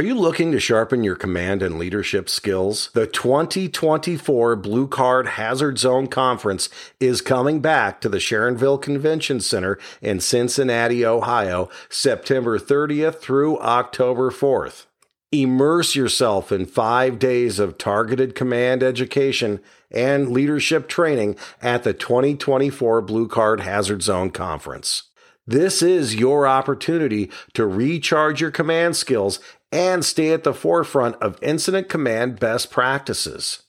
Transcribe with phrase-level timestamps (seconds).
[0.00, 2.90] Are you looking to sharpen your command and leadership skills?
[2.94, 9.78] The 2024 Blue Card Hazard Zone Conference is coming back to the Sharonville Convention Center
[10.02, 14.86] in Cincinnati, Ohio, September 30th through October 4th.
[15.30, 19.60] Immerse yourself in five days of targeted command education
[19.92, 25.04] and leadership training at the 2024 Blue Card Hazard Zone Conference.
[25.46, 29.40] This is your opportunity to recharge your command skills
[29.70, 33.64] and stay at the forefront of incident command best practices.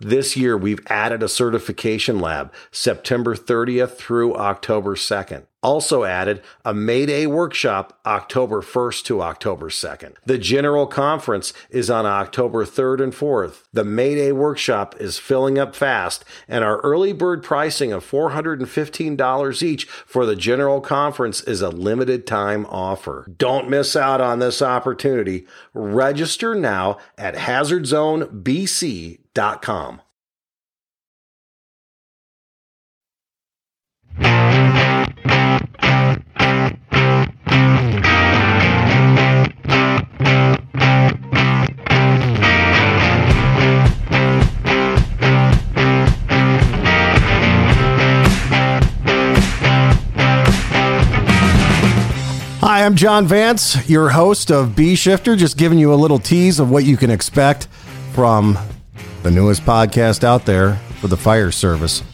[0.00, 5.46] This year, we've added a certification lab September 30th through October 2nd.
[5.60, 10.14] Also added a May Day workshop October 1st to October 2nd.
[10.24, 13.64] The general conference is on October 3rd and 4th.
[13.72, 19.62] The May Day workshop is filling up fast, and our early bird pricing of $415
[19.62, 23.26] each for the general conference is a limited time offer.
[23.36, 25.44] Don't miss out on this opportunity.
[25.74, 30.02] Register now at hazardzonebc.com.
[52.78, 56.60] Hi, I'm John Vance, your host of B Shifter, just giving you a little tease
[56.60, 57.66] of what you can expect
[58.12, 58.56] from
[59.24, 62.04] the newest podcast out there for the fire service.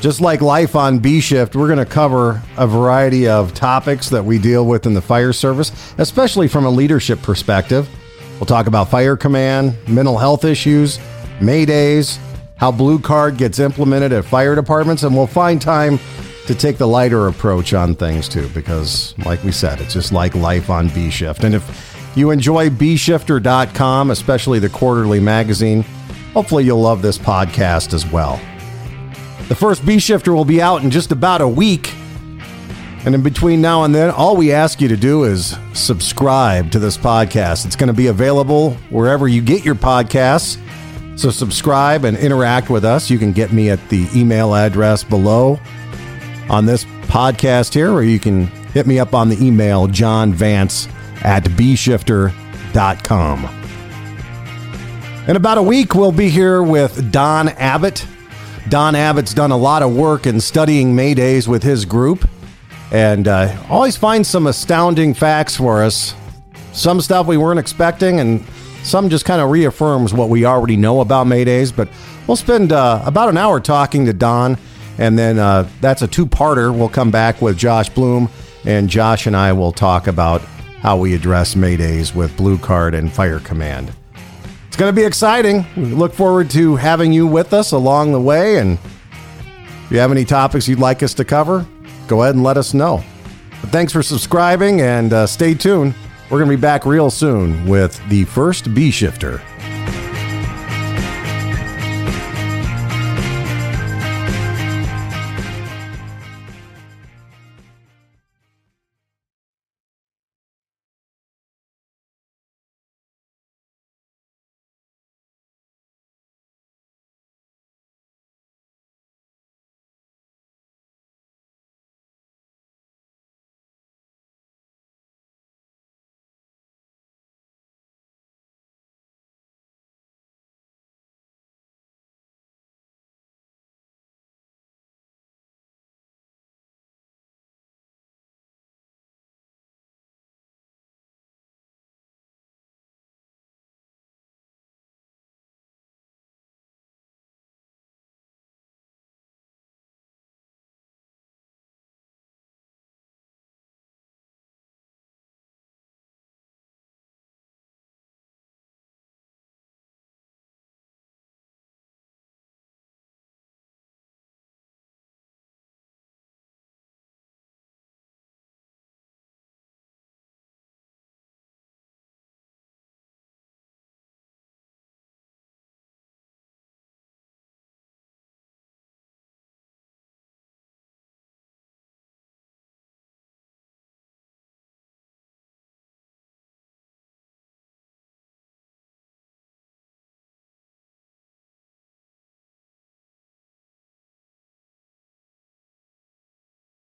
[0.00, 4.24] Just like life on B Shift, we're going to cover a variety of topics that
[4.24, 7.88] we deal with in the fire service, especially from a leadership perspective.
[8.34, 10.98] We'll talk about fire command, mental health issues,
[11.40, 12.20] Maydays,
[12.58, 15.98] how Blue Card gets implemented at fire departments, and we'll find time
[16.46, 20.34] to take the lighter approach on things too, because, like we said, it's just like
[20.34, 21.44] life on B Shift.
[21.44, 25.82] And if you enjoy bshifter.com, especially the quarterly magazine,
[26.32, 28.40] hopefully you'll love this podcast as well.
[29.48, 31.92] The first B Shifter will be out in just about a week.
[33.04, 36.78] And in between now and then, all we ask you to do is subscribe to
[36.78, 37.64] this podcast.
[37.64, 40.60] It's going to be available wherever you get your podcasts.
[41.18, 43.10] So subscribe and interact with us.
[43.10, 45.58] You can get me at the email address below
[46.50, 50.88] on this podcast here, or you can hit me up on the email, John Vance
[51.22, 52.34] at bshifter.com.
[55.28, 58.04] In about a week, we'll be here with Don Abbott.
[58.68, 62.28] Don Abbott's done a lot of work in studying Maydays with his group
[62.90, 66.14] and uh, always finds some astounding facts for us.
[66.72, 68.44] Some stuff we weren't expecting, and
[68.82, 71.74] some just kind of reaffirms what we already know about Maydays.
[71.74, 71.88] But
[72.26, 74.56] we'll spend uh, about an hour talking to Don
[75.00, 76.76] and then uh, that's a two parter.
[76.76, 78.28] We'll come back with Josh Bloom,
[78.64, 80.42] and Josh and I will talk about
[80.82, 83.92] how we address Maydays with Blue Card and Fire Command.
[84.68, 85.66] It's going to be exciting.
[85.76, 88.58] We look forward to having you with us along the way.
[88.58, 88.78] And
[89.84, 91.66] if you have any topics you'd like us to cover,
[92.06, 93.02] go ahead and let us know.
[93.62, 95.94] But thanks for subscribing and uh, stay tuned.
[96.30, 99.42] We're going to be back real soon with the first B Shifter.